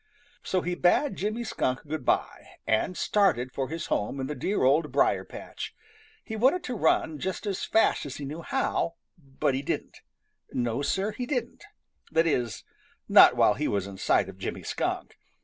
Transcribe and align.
So 0.41 0.61
he 0.61 0.73
bade 0.73 1.15
Jimmy 1.15 1.43
Skunk 1.43 1.85
good 1.87 2.03
by, 2.03 2.53
and 2.65 2.97
started 2.97 3.51
for 3.51 3.69
his 3.69 3.85
home 3.85 4.19
in 4.19 4.25
the 4.25 4.33
dear 4.33 4.63
Old 4.63 4.91
Briar 4.91 5.23
patch. 5.23 5.75
He 6.23 6.35
wanted 6.35 6.63
to 6.63 6.75
run 6.75 7.19
just 7.19 7.45
as 7.45 7.65
fast 7.65 8.07
as 8.07 8.15
he 8.15 8.25
knew 8.25 8.41
how, 8.41 8.95
but 9.19 9.53
he 9.53 9.61
didn't. 9.61 10.01
No, 10.53 10.81
Sir, 10.81 11.11
he 11.11 11.27
didn't. 11.27 11.65
That 12.11 12.25
is, 12.25 12.63
not 13.07 13.35
while 13.35 13.53
he 13.53 13.67
was 13.67 13.85
in 13.85 13.97
sight 13.99 14.27
of 14.27 14.39
Jimmy 14.39 14.63
Skunk. 14.63 15.19